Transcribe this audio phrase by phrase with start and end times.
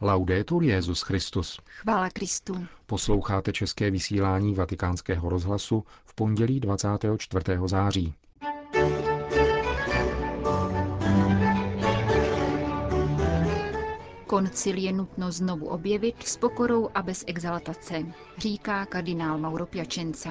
[0.00, 1.60] Laudetur Jezus Christus.
[1.66, 2.66] Chvála Kristu.
[2.86, 7.44] Posloucháte české vysílání Vatikánského rozhlasu v pondělí 24.
[7.66, 8.14] září.
[14.26, 18.06] Koncil je nutno znovu objevit s pokorou a bez exaltace,
[18.38, 20.30] říká kardinál Mauro Piacenza.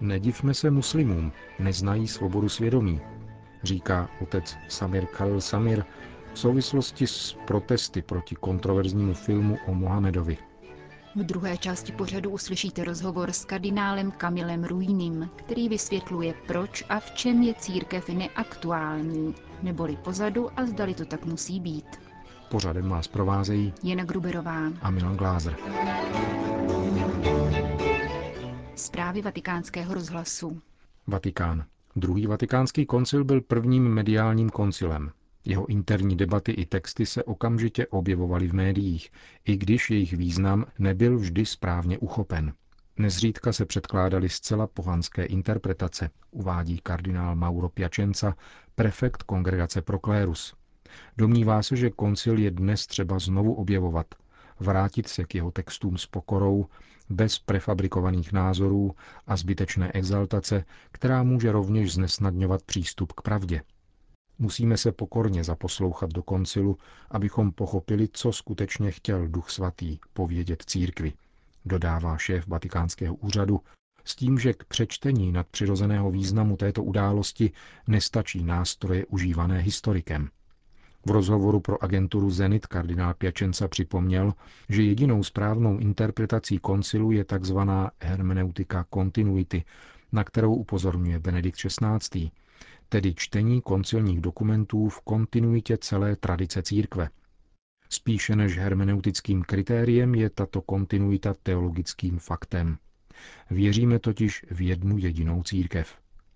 [0.00, 3.00] Nedivme se muslimům, neznají svobodu svědomí,
[3.62, 5.84] říká otec Samir Khalil Samir
[6.34, 10.38] v souvislosti s protesty proti kontroverznímu filmu o Mohamedovi.
[11.16, 17.10] V druhé části pořadu uslyšíte rozhovor s kardinálem Kamilem Ruinim, který vysvětluje, proč a v
[17.10, 21.86] čem je církev neaktuální, neboli pozadu a zdali to tak musí být.
[22.50, 25.56] Pořadem vás provázejí Jana Gruberová a Milan Glázer.
[28.74, 30.60] Zprávy vatikánského rozhlasu.
[31.06, 31.64] Vatikán.
[31.96, 35.10] Druhý vatikánský koncil byl prvním mediálním koncilem.
[35.44, 39.10] Jeho interní debaty i texty se okamžitě objevovaly v médiích,
[39.44, 42.52] i když jejich význam nebyl vždy správně uchopen.
[42.96, 48.34] Nezřídka se předkládaly zcela pohanské interpretace, uvádí kardinál Mauro Piacenza,
[48.74, 50.54] prefekt kongregace Proclérus.
[51.16, 54.06] Domnívá se, že koncil je dnes třeba znovu objevovat,
[54.60, 56.66] vrátit se k jeho textům s pokorou,
[57.08, 58.94] bez prefabrikovaných názorů
[59.26, 63.60] a zbytečné exaltace, která může rovněž znesnadňovat přístup k pravdě.
[64.38, 66.78] Musíme se pokorně zaposlouchat do koncilu,
[67.10, 71.12] abychom pochopili, co skutečně chtěl Duch Svatý povědět církvi,
[71.64, 73.60] dodává šéf vatikánského úřadu,
[74.04, 77.52] s tím, že k přečtení nadpřirozeného významu této události
[77.88, 80.28] nestačí nástroje užívané historikem.
[81.06, 84.32] V rozhovoru pro agenturu Zenit kardinál Pěčenca připomněl,
[84.68, 87.58] že jedinou správnou interpretací koncilu je tzv.
[88.00, 89.64] hermeneutika kontinuity,
[90.12, 92.30] na kterou upozorňuje Benedikt XVI
[92.88, 97.08] tedy čtení koncilních dokumentů v kontinuitě celé tradice církve.
[97.90, 102.78] Spíše než hermeneutickým kritériem je tato kontinuita teologickým faktem.
[103.50, 105.94] Věříme totiž v jednu jedinou církev.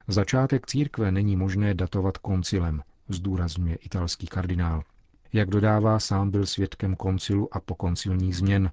[0.09, 4.83] Začátek církve není možné datovat koncilem, zdůrazňuje italský kardinál.
[5.33, 8.71] Jak dodává, sám byl svědkem koncilu a pokoncilních změn.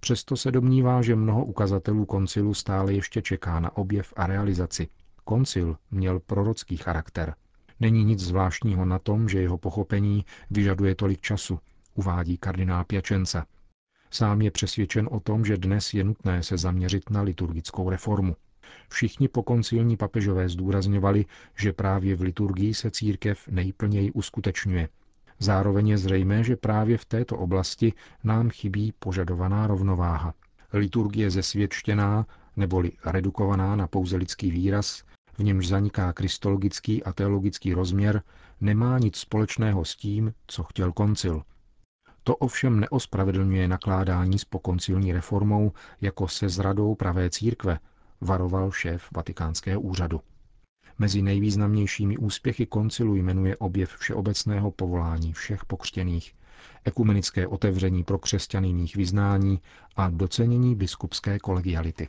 [0.00, 4.88] Přesto se domnívá, že mnoho ukazatelů koncilu stále ještě čeká na objev a realizaci–
[5.24, 7.34] Koncil měl prorocký charakter.
[7.80, 11.58] Není nic zvláštního na tom, že jeho pochopení vyžaduje tolik času,
[11.94, 13.46] uvádí kardinál Pěčenca.
[14.10, 18.36] Sám je přesvědčen o tom, že dnes je nutné se zaměřit na liturgickou reformu.
[18.88, 21.24] Všichni pokoncilní papežové zdůrazňovali,
[21.56, 24.88] že právě v liturgii se církev nejplněji uskutečňuje.
[25.38, 27.92] Zároveň je zřejmé, že právě v této oblasti
[28.24, 30.34] nám chybí požadovaná rovnováha.
[30.72, 32.26] Liturgie zesvědčená
[32.56, 35.02] neboli redukovaná na pouze lidský výraz,
[35.38, 38.22] v němž zaniká kristologický a teologický rozměr,
[38.60, 41.42] nemá nic společného s tím, co chtěl koncil.
[42.22, 47.78] To ovšem neospravedlňuje nakládání s pokoncilní reformou jako se zradou pravé církve,
[48.20, 50.20] varoval šéf vatikánského úřadu.
[51.00, 56.34] Mezi nejvýznamnějšími úspěchy koncilu jmenuje objev všeobecného povolání všech pokřtěných,
[56.84, 59.60] ekumenické otevření pro křesťany jiných vyznání
[59.96, 62.08] a docenění biskupské kolegiality.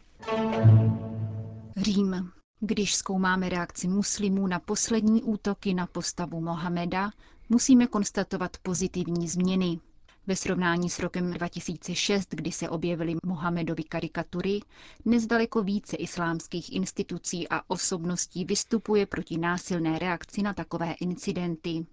[1.78, 2.32] Řím.
[2.60, 7.12] Když zkoumáme reakci muslimů na poslední útoky na postavu Mohameda,
[7.50, 9.80] musíme konstatovat pozitivní změny.
[10.28, 14.60] Ve srovnání s rokem 2006, kdy se objevily Mohamedovy karikatury,
[15.06, 21.86] dnes daleko více islámských institucí a osobností vystupuje proti násilné reakci na takové incidenty.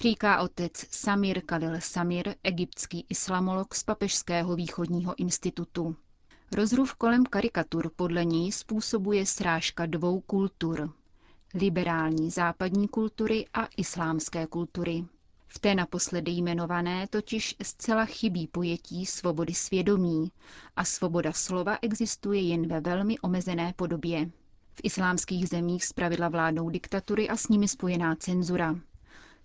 [0.00, 5.96] Říká otec Samir Khalil Samir, egyptský islamolog z Papežského východního institutu.
[6.52, 10.92] Rozruch kolem karikatur podle něj způsobuje srážka dvou kultur.
[11.54, 15.04] Liberální západní kultury a islámské kultury.
[15.54, 20.32] V té naposledy jmenované totiž zcela chybí pojetí svobody svědomí
[20.76, 24.30] a svoboda slova existuje jen ve velmi omezené podobě.
[24.74, 28.76] V islámských zemích zpravidla vládnou diktatury a s nimi spojená cenzura.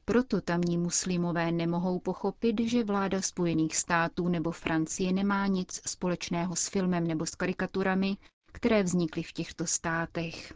[0.05, 6.67] Proto tamní muslimové nemohou pochopit, že vláda Spojených států nebo Francie nemá nic společného s
[6.67, 8.17] filmem nebo s karikaturami,
[8.51, 10.53] které vznikly v těchto státech.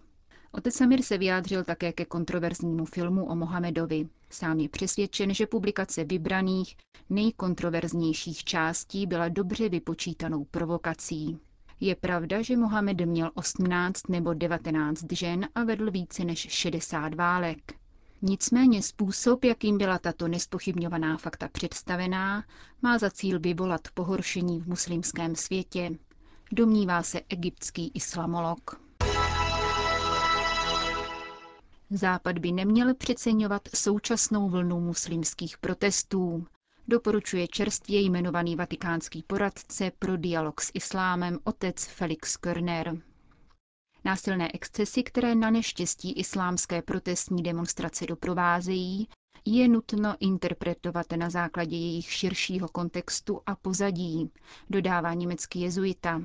[0.54, 4.10] Otec Samir se vyjádřil také ke kontroverznímu filmu o Mohamedovi.
[4.30, 6.76] Sám je přesvědčen, že publikace vybraných,
[7.10, 11.40] nejkontroverznějších částí byla dobře vypočítanou provokací.
[11.80, 17.74] Je pravda, že Mohamed měl 18 nebo 19 žen a vedl více než 60 válek.
[18.22, 22.44] Nicméně způsob, jakým byla tato nespochybňovaná fakta představená,
[22.82, 25.92] má za cíl vyvolat pohoršení v muslimském světě,
[26.52, 28.82] domnívá se egyptský islamolog.
[31.94, 36.48] Západ by neměl přeceňovat současnou vlnu muslimských protestů,
[36.88, 42.98] doporučuje čerstvě jmenovaný vatikánský poradce pro dialog s islámem otec Felix Körner.
[44.06, 49.08] Násilné excesy, které na neštěstí islámské protestní demonstrace doprovázejí,
[49.46, 54.32] je nutno interpretovat na základě jejich širšího kontextu a pozadí,
[54.70, 56.22] dodává německý jezuita.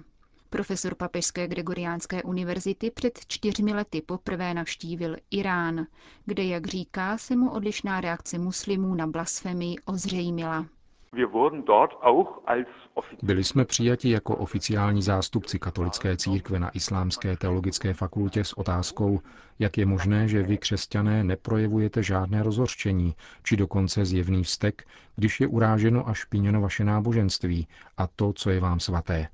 [0.50, 5.86] Profesor Papežské Gregoriánské univerzity před čtyřmi lety poprvé navštívil Irán,
[6.24, 10.66] kde, jak říká, se mu odlišná reakce muslimů na blasfemii ozřejmila.
[13.22, 19.20] Byli jsme přijati jako oficiální zástupci katolické církve na Islámské teologické fakultě s otázkou,
[19.58, 25.46] jak je možné, že vy, křesťané, neprojevujete žádné rozhorčení, či dokonce zjevný vztek, když je
[25.46, 29.28] uráženo a špíněno vaše náboženství a to, co je vám svaté.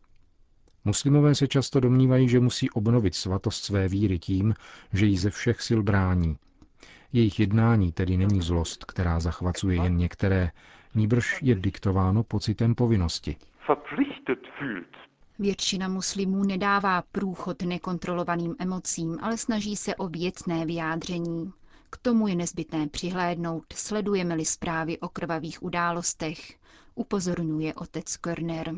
[0.84, 4.54] Muslimové se často domnívají, že musí obnovit svatost své víry tím,
[4.92, 6.36] že ji ze všech sil brání.
[7.12, 10.50] Jejich jednání tedy není zlost, která zachvacuje jen některé,
[10.94, 13.36] níbrž je diktováno pocitem povinnosti.
[15.38, 21.52] Většina muslimů nedává průchod nekontrolovaným emocím, ale snaží se o věcné vyjádření.
[21.90, 26.38] K tomu je nezbytné přihlédnout, sledujeme-li zprávy o krvavých událostech,
[26.94, 28.74] upozorňuje otec Körner.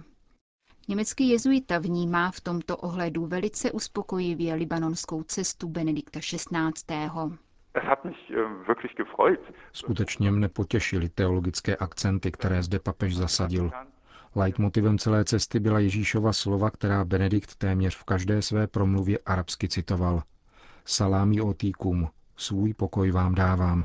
[0.89, 7.11] Německý jezuita vnímá v tomto ohledu velice uspokojivě libanonskou cestu Benedikta XVI.
[7.75, 7.97] Äh,
[9.73, 13.71] Skutečně mne potěšily teologické akcenty, které zde papež zasadil.
[14.35, 20.23] Leitmotivem celé cesty byla Ježíšova slova, která Benedikt téměř v každé své promluvě arabsky citoval.
[20.85, 23.85] Salámi otíkum, svůj pokoj vám dávám.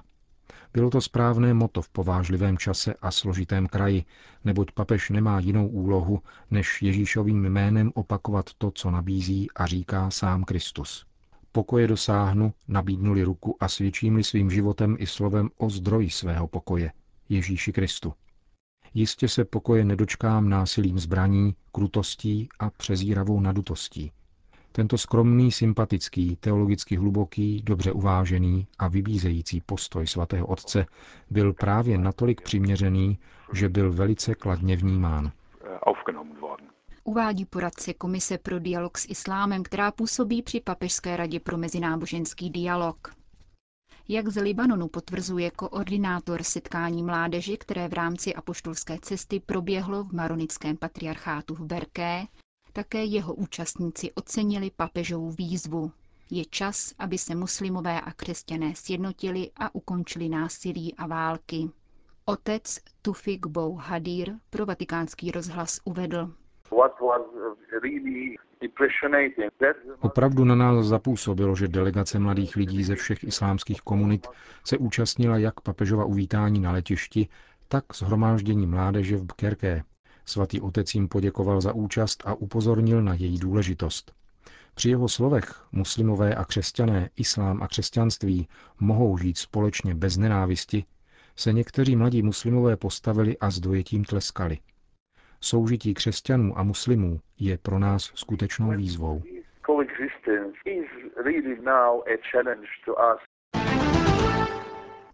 [0.74, 4.06] Bylo to správné moto v povážlivém čase a složitém kraji,
[4.46, 6.22] neboť papež nemá jinou úlohu,
[6.52, 11.06] než Ježíšovým jménem opakovat to, co nabízí a říká sám Kristus.
[11.52, 16.92] Pokoje dosáhnu, nabídnuli ruku a svědčím-li svým životem i slovem o zdroji svého pokoje,
[17.30, 18.14] Ježíši Kristu.
[18.94, 24.12] Jistě se pokoje nedočkám násilím zbraní, krutostí a přezíravou nadutostí.
[24.72, 30.86] Tento skromný, sympatický, teologicky hluboký, dobře uvážený a vybízející postoj svatého otce
[31.30, 33.20] byl právě natolik přiměřený,
[33.54, 35.32] že byl velice kladně vnímán.
[37.04, 43.14] Uvádí poradce Komise pro dialog s islámem, která působí při Papežské radě pro mezináboženský dialog.
[44.08, 50.78] Jak z Libanonu potvrzuje koordinátor setkání mládeže, které v rámci apoštolské cesty proběhlo v maronickém
[50.78, 52.26] patriarchátu v Berké,
[52.74, 55.92] také jeho účastníci ocenili papežovu výzvu.
[56.32, 61.70] Je čas, aby se muslimové a křesťané sjednotili a ukončili násilí a války.
[62.26, 66.34] Otec Tufik Bou Hadir pro vatikánský rozhlas uvedl.
[70.00, 74.28] Opravdu na nás zapůsobilo, že delegace mladých lidí ze všech islámských komunit
[74.64, 77.28] se účastnila jak papežova uvítání na letišti,
[77.68, 79.84] tak shromáždění mládeže v Bkerké,
[80.30, 84.14] Svatý otec jim poděkoval za účast a upozornil na její důležitost.
[84.76, 88.48] Při jeho slovech muslimové a křesťané, islám a křesťanství
[88.80, 90.86] mohou žít společně bez nenávisti,
[91.36, 94.58] se někteří mladí muslimové postavili a s dojetím tleskali.
[95.42, 99.22] Soužití křesťanů a muslimů je pro nás skutečnou výzvou.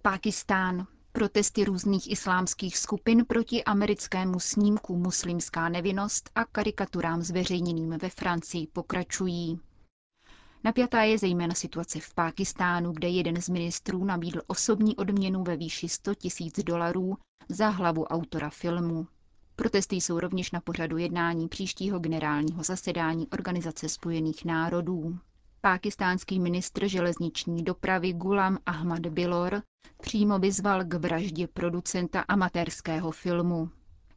[0.01, 0.87] Pákistán.
[1.15, 9.59] Protesty různých islámských skupin proti americkému snímku Muslimská nevinnost a karikaturám zveřejněným ve Francii pokračují.
[10.63, 15.89] Napjatá je zejména situace v Pákistánu, kde jeden z ministrů nabídl osobní odměnu ve výši
[15.89, 17.17] 100 tisíc dolarů
[17.49, 19.07] za hlavu autora filmu.
[19.55, 25.17] Protesty jsou rovněž na pořadu jednání příštího generálního zasedání Organizace spojených národů.
[25.65, 29.61] Pákistánský ministr železniční dopravy Gulam Ahmad Bilor
[30.01, 33.69] přímo vyzval k vraždě producenta amatérského filmu.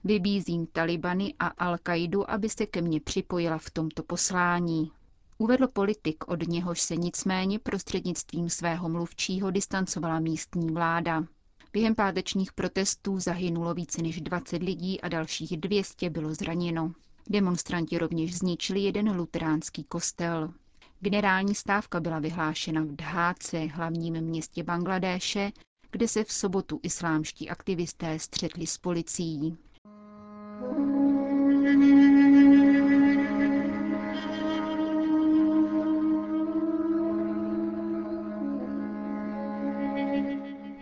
[0.05, 4.93] Vybízím Talibany a Al-Kaidu, aby se ke mně připojila v tomto poslání.
[5.39, 11.25] Uvedl politik, od něhož se nicméně prostřednictvím svého mluvčího distancovala místní vláda.
[11.73, 16.93] Během pátečních protestů zahynulo více než 20 lidí a dalších 200 bylo zraněno.
[17.31, 20.53] Demonstranti rovněž zničili jeden luteránský kostel.
[21.01, 25.51] Generální stávka byla vyhlášena v Dháce, hlavním městě Bangladéše,
[25.91, 29.57] kde se v sobotu islámští aktivisté střetli s policií.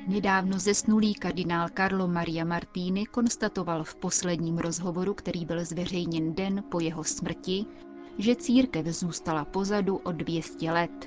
[0.08, 6.80] Nedávno zesnulý kardinál Carlo Maria Martini konstatoval v posledním rozhovoru, který byl zveřejněn den po
[6.80, 7.66] jeho smrti,
[8.18, 11.06] že církev zůstala pozadu o 200 let.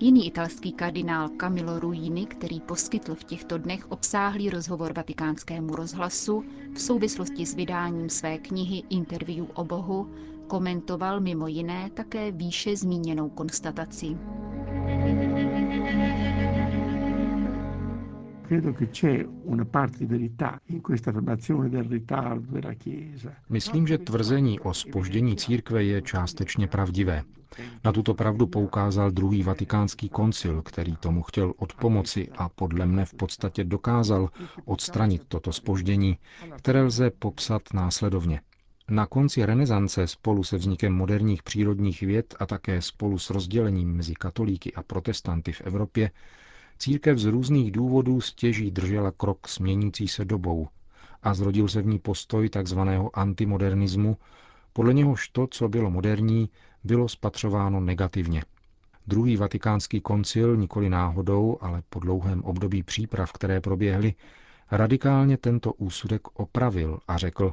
[0.00, 6.80] Jiný italský kardinál Camillo Ruini, který poskytl v těchto dnech obsáhlý rozhovor vatikánskému rozhlasu v
[6.80, 10.10] souvislosti s vydáním své knihy Interview o Bohu,
[10.46, 14.16] komentoval mimo jiné také výše zmíněnou konstataci.
[23.48, 27.22] Myslím, že tvrzení o spoždění církve je částečně pravdivé.
[27.84, 33.14] Na tuto pravdu poukázal druhý vatikánský koncil, který tomu chtěl odpomoci a podle mne v
[33.14, 34.28] podstatě dokázal
[34.64, 36.18] odstranit toto spoždění,
[36.56, 38.40] které lze popsat následovně.
[38.90, 44.14] Na konci renesance spolu se vznikem moderních přírodních věd a také spolu s rozdělením mezi
[44.14, 46.10] katolíky a protestanty v Evropě
[46.82, 50.68] církev z různých důvodů stěží držela krok s měnící se dobou
[51.22, 52.78] a zrodil se v ní postoj tzv.
[53.14, 54.16] antimodernismu,
[54.72, 56.50] podle něhož to, co bylo moderní,
[56.84, 58.42] bylo spatřováno negativně.
[59.06, 64.14] Druhý vatikánský koncil nikoli náhodou, ale po dlouhém období příprav, které proběhly,
[64.70, 67.52] radikálně tento úsudek opravil a řekl,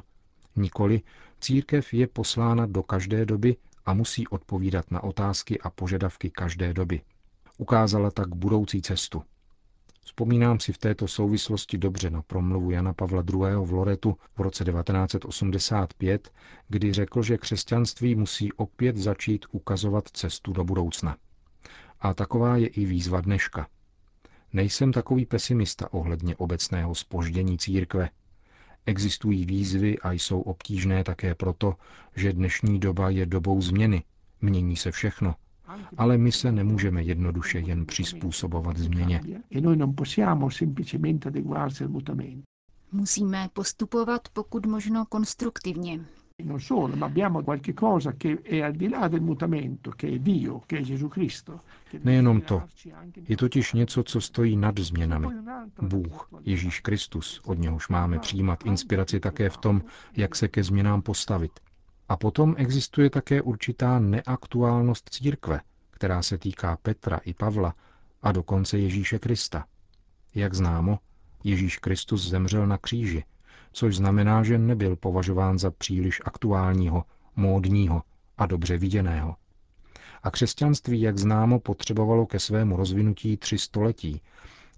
[0.56, 1.00] nikoli,
[1.40, 3.56] církev je poslána do každé doby
[3.86, 7.00] a musí odpovídat na otázky a požadavky každé doby.
[7.60, 9.22] Ukázala tak budoucí cestu.
[10.04, 13.40] Vzpomínám si v této souvislosti dobře na promluvu Jana Pavla II.
[13.64, 16.32] v Loretu v roce 1985,
[16.68, 21.16] kdy řekl, že křesťanství musí opět začít ukazovat cestu do budoucna.
[22.00, 23.68] A taková je i výzva dneška.
[24.52, 28.10] Nejsem takový pesimista ohledně obecného spoždění církve.
[28.86, 31.74] Existují výzvy a jsou obtížné také proto,
[32.16, 34.02] že dnešní doba je dobou změny.
[34.40, 35.34] Mění se všechno–
[35.96, 39.20] ale my se nemůžeme jednoduše jen přizpůsobovat změně.
[42.92, 46.00] Musíme postupovat pokud možno konstruktivně.
[52.04, 52.62] Nejenom to.
[53.28, 55.26] Je totiž něco, co stojí nad změnami.
[55.82, 59.82] Bůh, Ježíš Kristus, od něhož máme přijímat inspiraci také v tom,
[60.16, 61.60] jak se ke změnám postavit.
[62.10, 67.74] A potom existuje také určitá neaktuálnost církve, která se týká Petra i Pavla
[68.22, 69.64] a dokonce Ježíše Krista.
[70.34, 70.98] Jak známo,
[71.44, 73.24] Ježíš Kristus zemřel na kříži,
[73.72, 77.04] což znamená, že nebyl považován za příliš aktuálního,
[77.36, 78.02] módního
[78.38, 79.36] a dobře viděného.
[80.22, 84.22] A křesťanství, jak známo, potřebovalo ke svému rozvinutí tři století,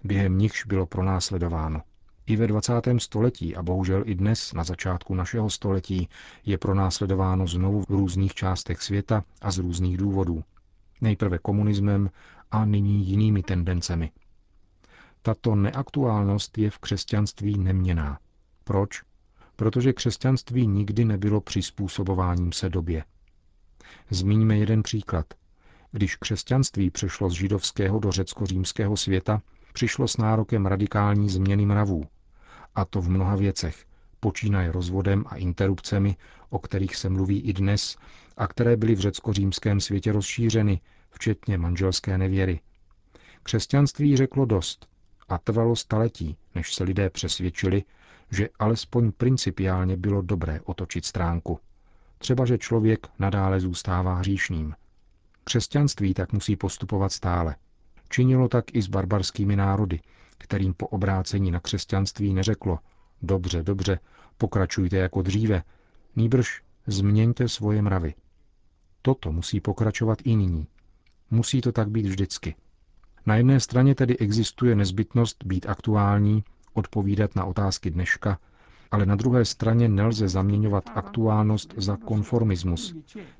[0.03, 1.81] během nichž bylo pronásledováno.
[2.27, 2.73] I ve 20.
[2.97, 6.09] století a bohužel i dnes, na začátku našeho století,
[6.45, 10.43] je pronásledováno znovu v různých částech světa a z různých důvodů.
[11.01, 12.09] Nejprve komunismem
[12.51, 14.11] a nyní jinými tendencemi.
[15.21, 18.19] Tato neaktuálnost je v křesťanství neměná.
[18.63, 19.01] Proč?
[19.55, 23.03] Protože křesťanství nikdy nebylo přizpůsobováním se době.
[24.09, 25.25] Zmíníme jeden příklad.
[25.91, 29.41] Když křesťanství přešlo z židovského do řecko-římského světa,
[29.73, 32.05] přišlo s nárokem radikální změny mravů.
[32.75, 33.85] A to v mnoha věcech,
[34.19, 36.15] počínaje rozvodem a interrupcemi,
[36.49, 37.97] o kterých se mluví i dnes
[38.37, 42.59] a které byly v řecko-římském světě rozšířeny, včetně manželské nevěry.
[43.43, 44.87] Křesťanství řeklo dost
[45.29, 47.83] a trvalo staletí, než se lidé přesvědčili,
[48.31, 51.59] že alespoň principiálně bylo dobré otočit stránku.
[52.17, 54.75] Třeba, že člověk nadále zůstává hříšným.
[55.43, 57.55] Křesťanství tak musí postupovat stále.
[58.09, 59.99] Činilo tak i s barbarskými národy,
[60.37, 62.79] kterým po obrácení na křesťanství neřeklo
[63.21, 63.99] dobře, dobře,
[64.37, 65.63] pokračujte jako dříve,
[66.15, 68.13] nýbrž změňte svoje mravy.
[69.01, 70.67] Toto musí pokračovat i nyní.
[71.31, 72.55] Musí to tak být vždycky.
[73.25, 78.39] Na jedné straně tedy existuje nezbytnost být aktuální, odpovídat na otázky dneška,
[78.93, 82.95] ale na druhé straně nelze zaměňovat aktuálnost za konformismus,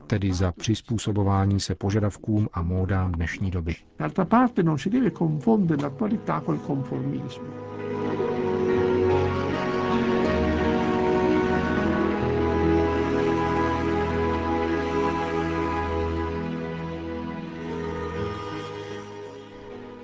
[0.07, 3.75] tedy za přizpůsobování se požadavkům a módám dnešní doby.
[3.99, 7.43] D'altra parte non si deve confondere l'attualità col conformismo.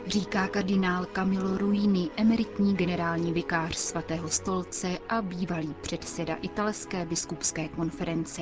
[0.09, 8.41] Říká kardinál Camilo Ruini, emeritní generální vikář svatého stolce a bývalý předseda italské biskupské konference.